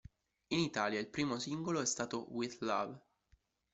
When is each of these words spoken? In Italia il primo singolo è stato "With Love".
In 0.47 0.57
Italia 0.57 0.99
il 0.99 1.11
primo 1.11 1.37
singolo 1.37 1.79
è 1.79 1.85
stato 1.85 2.25
"With 2.33 2.57
Love". 2.61 2.99